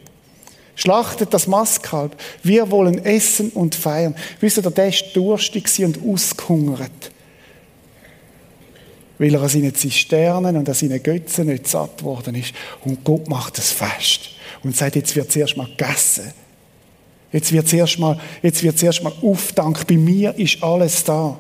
[0.75, 2.17] Schlachtet das Mastkalb.
[2.43, 4.15] Wir wollen essen und feiern.
[4.41, 7.11] Wisst ihr, der war durstig und ausgehungert
[9.19, 12.53] weil er an seinen Zisternen und an seinen Götzen nicht satt worden ist.
[12.85, 14.31] Und Gott macht es fest
[14.63, 16.33] und sagt, jetzt wird zuerst mal gegessen.
[17.33, 19.87] Jetzt wird zuerst mal, jetzt wird zuerst mal aufdank.
[19.87, 21.39] Bei mir ist alles da.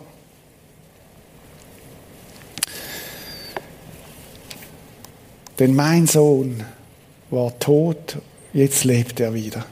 [5.58, 6.64] Denn mein Sohn
[7.30, 8.16] war tot,
[8.52, 9.64] jetzt lebt er wieder.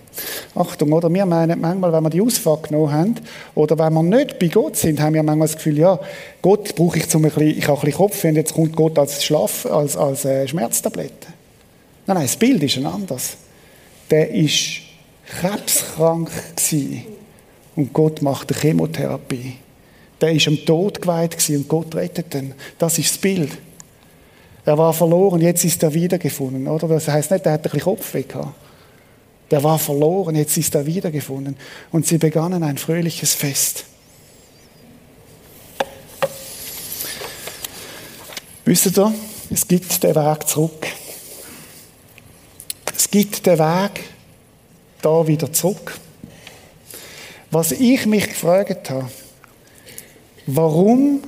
[0.54, 1.12] Achtung, oder?
[1.12, 3.14] Wir meinen manchmal, wenn wir die Ausfahrt genommen haben,
[3.54, 5.98] oder wenn wir nicht bei Gott sind, haben wir manchmal das Gefühl, ja,
[6.42, 8.98] Gott brauche ich zum ein bisschen, ich habe ein bisschen Kopf und jetzt kommt Gott
[8.98, 11.28] als Schlaf, als, als äh, Schmerztablette.
[12.06, 13.36] Nein, nein, das Bild ist ein anderes.
[14.10, 14.80] Der ist
[15.40, 17.04] krebskrank gewesen
[17.76, 19.56] und Gott macht eine Chemotherapie.
[20.20, 22.54] Der ist am Tod geweiht gewesen und Gott rettet ihn.
[22.78, 23.50] Das ist das Bild.
[24.64, 26.88] Er war verloren, jetzt ist er wiedergefunden, oder?
[26.88, 28.54] Das heißt nicht, er hat ein bisschen Kopfweh gehabt.
[29.50, 31.56] Der war verloren, jetzt ist er wiedergefunden.
[31.92, 33.84] Und sie begannen ein fröhliches Fest.
[38.64, 39.14] Wisst ihr,
[39.50, 40.86] es gibt den Weg zurück.
[42.96, 44.04] Es gibt den Weg
[45.02, 45.98] da wieder zurück.
[47.50, 49.10] Was ich mich gefragt habe,
[50.46, 51.20] warum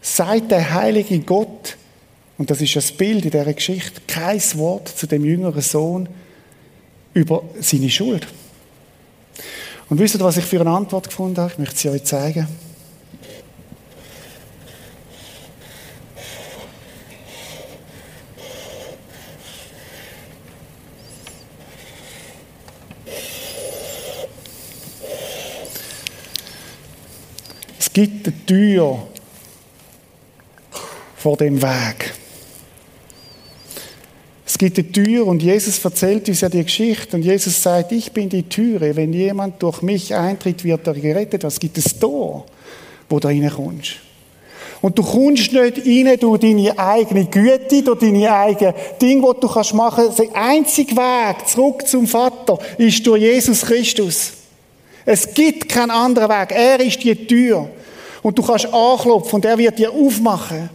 [0.00, 1.76] sagt der heilige Gott,
[2.40, 6.08] und das ist das Bild in dieser Geschichte, kein Wort zu dem jüngeren Sohn,
[7.12, 8.26] über seine Schuld.
[9.90, 11.52] Und wisst ihr, was ich für eine Antwort gefunden habe?
[11.52, 12.48] Ich möchte sie euch zeigen.
[27.78, 29.08] Es gibt eine Tür
[31.18, 32.09] vor dem Weg
[34.60, 38.28] gibt eine Tür und Jesus erzählt uns ja die Geschichte und Jesus sagt, ich bin
[38.28, 38.94] die Türe.
[38.94, 41.44] Wenn jemand durch mich eintritt, wird er gerettet.
[41.44, 42.44] Was gibt es Tor,
[43.08, 43.92] wo du reinkommst?
[44.82, 49.48] Und du kommst nicht rein durch deine eigene Güte, durch deine eigene Ding, was du
[49.48, 50.04] kannst machen.
[50.18, 54.32] Der einzige Weg zurück zum Vater ist durch Jesus Christus.
[55.06, 56.50] Es gibt keinen anderen Weg.
[56.50, 57.70] Er ist die Tür.
[58.22, 60.68] Und du kannst anklopfen und er wird dir aufmachen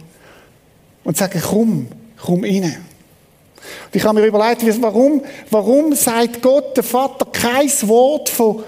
[1.04, 1.86] und sagen, komm,
[2.20, 2.85] komm rein.
[3.86, 8.62] Und ich habe mir überlegt, warum, warum sagt Gott, der Vater, kein Wort von,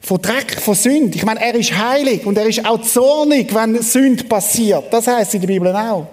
[0.00, 1.16] von Dreck, von Sünde?
[1.16, 4.84] Ich meine, er ist heilig und er ist auch zornig, wenn Sünde passiert.
[4.92, 6.06] Das heißt in der Bibel auch.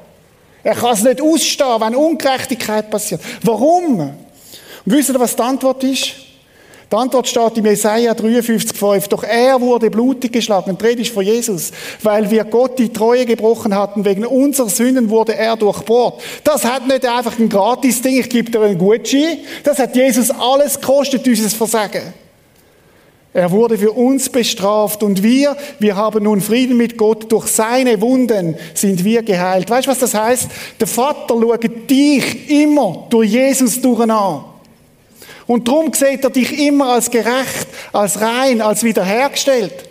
[0.63, 3.21] Er kann es nicht ausstehen, wenn Ungerechtigkeit passiert.
[3.43, 3.99] Warum?
[3.99, 4.15] Und
[4.85, 6.22] wisst ihr, was die Antwort ist?
[6.93, 9.09] Die Antwort steht im Jesaja 53,5.
[9.09, 10.69] Doch er wurde blutig geschlagen.
[10.69, 11.71] Und ist von Jesus.
[12.03, 16.21] Weil wir Gott die Treue gebrochen hatten, wegen unserer Sünden wurde er durchbohrt.
[16.43, 19.39] Das hat nicht einfach ein Gratis-Ding, ich gebe dir einen Gutschein.
[19.63, 22.13] Das hat Jesus alles gekostet, dieses Versagen.
[23.33, 27.31] Er wurde für uns bestraft und wir, wir haben nun Frieden mit Gott.
[27.31, 29.67] Durch seine Wunden sind wir geheilt.
[29.67, 30.47] Weißt du, was das heißt?
[30.79, 34.52] Der Vater schaut dich immer durch Jesus durch an.
[35.47, 39.89] Und darum sieht er dich immer als gerecht, als rein, als wiederhergestellt.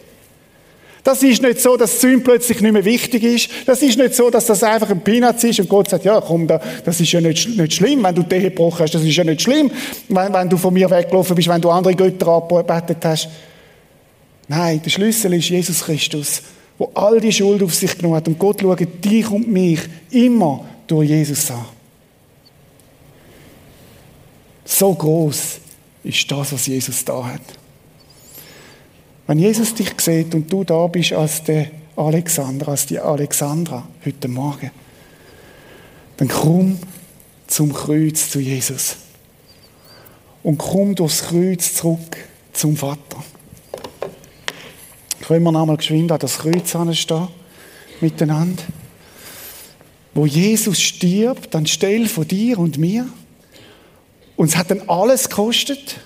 [1.05, 3.49] Das ist nicht so, dass Sünde plötzlich nicht mehr wichtig ist.
[3.67, 6.47] Das ist nicht so, dass das einfach ein Peanuts ist und Gott sagt, ja, komm,
[6.47, 8.95] das ist ja nicht, nicht schlimm, wenn du die gebrochen hast.
[8.95, 9.71] Das ist ja nicht schlimm,
[10.09, 13.29] wenn, wenn du von mir weggelaufen bist, wenn du andere Götter angebetet hast.
[14.47, 16.43] Nein, der Schlüssel ist Jesus Christus,
[16.79, 18.29] wo all die Schuld auf sich genommen hat.
[18.29, 19.81] Und Gott schaut dich und mich
[20.11, 21.65] immer durch Jesus an.
[24.75, 25.59] So groß
[26.03, 27.43] ist das, was Jesus da hat.
[29.27, 34.29] Wenn Jesus dich sieht und du da bist als der Alexander, als die Alexandra heute
[34.29, 34.71] Morgen,
[36.17, 36.79] dann komm
[37.49, 38.97] zum Kreuz zu Jesus.
[40.43, 42.17] Und komm durchs Kreuz zurück
[42.55, 43.23] zum Vater.
[45.21, 47.29] Können wir nochmal geschwind an das Kreuz anstehen,
[48.01, 48.63] miteinander?
[50.15, 53.07] Wo Jesus stirbt, dann stell von dir und mir
[54.43, 56.01] und es hat dann alles gekostet.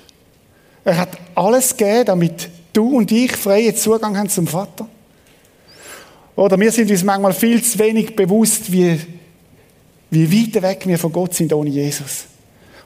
[0.85, 4.87] Er hat alles gegeben, damit du und ich freien Zugang haben zum Vater.
[6.35, 9.01] Oder wir sind uns manchmal viel zu wenig bewusst, wie,
[10.11, 12.27] wie weit weg wir von Gott sind ohne Jesus.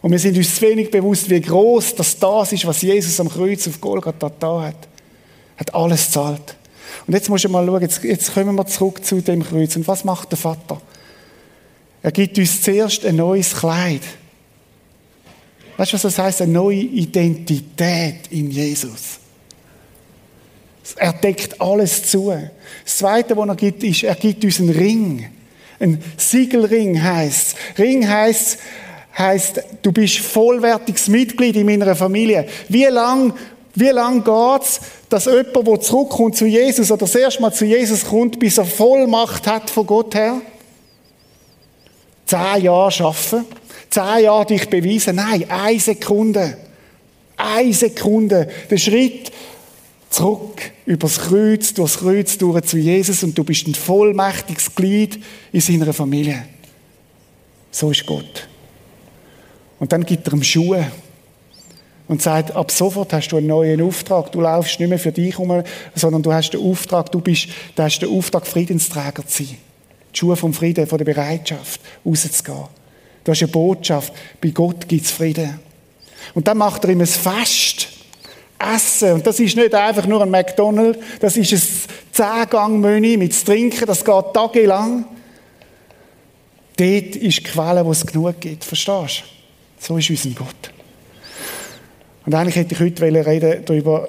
[0.00, 3.28] Und wir sind uns zu wenig bewusst, wie groß das das ist, was Jesus am
[3.28, 4.88] Kreuz auf Golgatha da hat.
[5.56, 6.54] Er Hat alles zahlt.
[7.08, 9.74] Und jetzt musst du mal schauen, jetzt, jetzt kommen wir zurück zu dem Kreuz.
[9.74, 10.80] Und was macht der Vater?
[12.04, 14.02] Er gibt uns zuerst ein neues Kleid.
[15.80, 16.42] Weißt du, was das heißt?
[16.42, 19.18] Eine neue Identität in Jesus.
[20.96, 22.30] Er deckt alles zu.
[22.84, 25.30] Das Zweite, was er gibt, ist, er gibt uns einen Ring.
[25.78, 27.56] Ein Siegelring heißt.
[27.78, 28.58] Ring heißt,
[29.16, 32.46] heißt, du bist vollwertiges Mitglied in meiner Familie.
[32.68, 33.32] Wie lang,
[33.74, 38.04] wie lang geht's, dass jemand, der zurückkommt zu Jesus oder das erste Mal zu Jesus
[38.04, 40.42] kommt, bis er Vollmacht hat von Gott her?
[42.26, 43.59] Zehn Jahre arbeiten?
[43.90, 45.16] Zehn Jahre dich beweisen?
[45.16, 46.56] Nein, eine Sekunde.
[47.36, 48.48] Eine Sekunde.
[48.70, 49.32] Der Schritt
[50.10, 55.22] zurück übers Kreuz, durchs Kreuz durch zu Jesus und du bist ein vollmächtiges Glied
[55.52, 56.46] in seiner Familie.
[57.70, 58.48] So ist Gott.
[59.78, 60.90] Und dann gibt er ihm Schuhe
[62.06, 64.32] und sagt, ab sofort hast du einen neuen Auftrag.
[64.32, 65.62] Du laufst nicht mehr für dich um,
[65.94, 69.56] sondern du hast den Auftrag, du bist, du hast den Auftrag, Friedensträger zu sein.
[70.12, 72.79] Die Schuhe vom Frieden, von der Bereitschaft, rauszugehen.
[73.24, 75.60] Du hast eine Botschaft, bei Gott gibt es Frieden.
[76.34, 77.88] Und dann macht er ihm ein Fest.
[78.60, 79.14] Essen.
[79.14, 81.62] Und das ist nicht einfach nur ein McDonald's, das ist ein
[82.12, 85.06] Zehn-Gang-Menü mit Trinken, das geht tagelang.
[86.76, 88.64] Dort ist die Quelle, wo es genug gibt.
[88.64, 89.22] Verstehst
[89.78, 89.86] du?
[89.86, 90.72] So ist unser Gott.
[92.26, 94.08] Und eigentlich hätte ich heute reden darüber,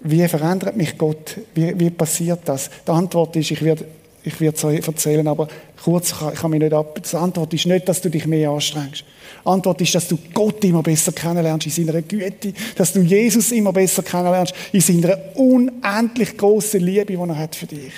[0.00, 1.36] wie verändert mich Gott?
[1.54, 2.70] Wie, wie passiert das?
[2.86, 3.86] Die Antwort ist, ich werde
[4.24, 5.48] ich werde es erzählen, aber
[5.82, 7.00] kurz, ich kann mich nicht ab.
[7.02, 9.04] Die Antwort ist nicht, dass du dich mehr anstrengst.
[9.44, 13.50] Die Antwort ist, dass du Gott immer besser kennenlernst in seiner Güte, dass du Jesus
[13.50, 17.92] immer besser kennenlernst in seiner unendlich großen Liebe, die er hat für dich.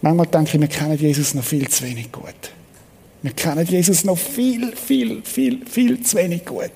[0.00, 2.52] Manchmal denke ich, wir kennen Jesus noch viel zu wenig gut.
[3.22, 6.70] Wir kennen Jesus noch viel, viel, viel, viel zu wenig gut.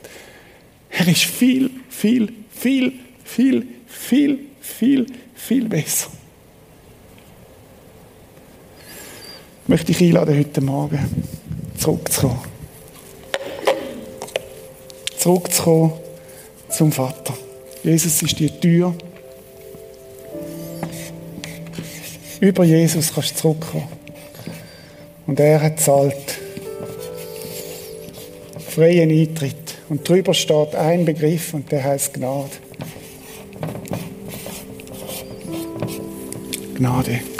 [0.91, 2.93] Er ist viel, viel, viel,
[3.25, 6.11] viel, viel, viel, viel besser.
[9.67, 10.99] Möchte ich einladen, heute Morgen
[11.79, 12.41] zurückzukommen.
[15.17, 15.93] Zurückzukommen
[16.69, 17.35] zum Vater.
[17.83, 18.95] Jesus ist die Tür.
[22.41, 23.89] Über Jesus kannst du zurückkommen.
[25.27, 26.39] Und er hat zahlt.
[28.69, 29.77] Freien Eintritt.
[29.89, 32.51] Und drüber steht ein Begriff und der heißt Gnade.
[36.75, 37.34] Gnade.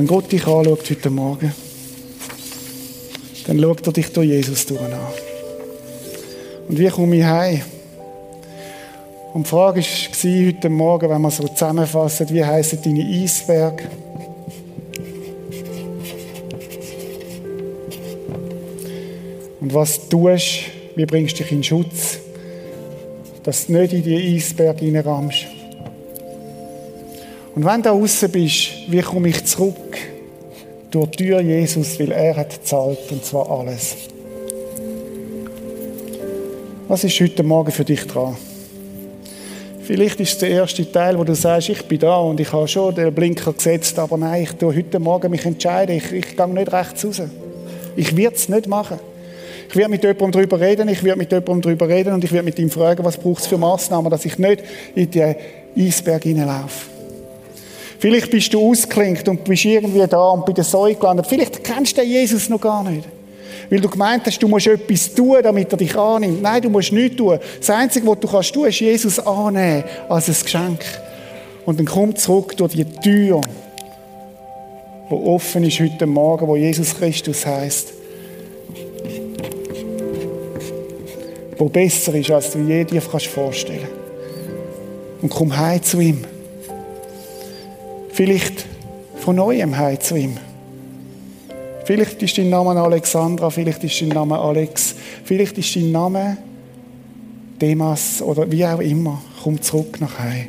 [0.00, 1.52] Wenn Gott dich anschaut heute Morgen,
[3.46, 4.94] dann schaut er dich durch Jesus durch an.
[6.66, 7.60] Und wie komme ich heim?
[9.34, 13.90] Und die Frage war heute Morgen, wenn wir so zusammenfassen, wie heissen deine Eisberge?
[19.60, 20.60] Und was du tust,
[20.96, 22.20] wie bringst du dich in Schutz,
[23.42, 25.44] dass du nicht in die Eisberge reinrammst.
[27.54, 29.89] Und wenn du außen bist, wie komme ich zurück?
[30.90, 33.96] Durch die Tür Jesus, weil er hat gezahlt, und zwar alles.
[36.88, 38.36] Was ist heute Morgen für dich dran?
[39.82, 42.66] Vielleicht ist es der erste Teil, wo du sagst, ich bin da und ich habe
[42.66, 46.48] schon den Blinker gesetzt, aber nein, ich tue heute Morgen mich entscheiden, ich, ich gehe
[46.48, 47.22] nicht rechts raus.
[47.94, 48.98] Ich werde es nicht machen.
[49.68, 52.44] Ich werde mit jemandem darüber reden, ich werde mit jemandem darüber reden und ich werde
[52.44, 54.64] mit ihm fragen, was braucht es für Massnahmen, dass ich nicht
[54.96, 55.36] in den
[55.76, 56.99] Eisberg hineinlaufe.
[58.00, 61.26] Vielleicht bist du ausgeklinkt und bist irgendwie da und bei der Säule gelandet.
[61.26, 63.06] Vielleicht kennst du Jesus noch gar nicht.
[63.68, 66.40] Weil du gemeint hast, du musst etwas tun, damit er dich annimmt.
[66.40, 67.38] Nein, du musst nichts tun.
[67.58, 70.80] Das Einzige, was du kannst tun, ist Jesus annehmen als ein Geschenk.
[71.66, 73.42] Und dann komm zurück durch die Tür,
[75.10, 77.92] die offen ist heute Morgen, wo Jesus Christus heißt.
[81.58, 85.22] Wo besser ist, als du je dir vorstellen kannst.
[85.22, 86.24] Und komm heim zu ihm.
[88.22, 88.66] Vielleicht
[89.16, 90.36] von neuem heim zu ihm.
[91.86, 94.94] Vielleicht ist dein Name Alexandra, vielleicht ist dein Name Alex,
[95.24, 96.36] vielleicht ist dein Name
[97.58, 99.22] Demas oder wie auch immer.
[99.42, 100.48] Komm zurück nach Hause.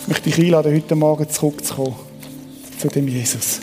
[0.00, 1.96] Ich möchte dich einladen, heute Morgen zurückzukommen
[2.78, 3.60] zu dem Jesus.